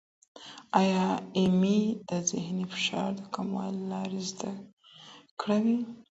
[0.79, 1.05] ایا
[1.37, 4.51] ایمي د ذهني فشار د کمولو لارې زده
[5.39, 5.77] کړې وې؟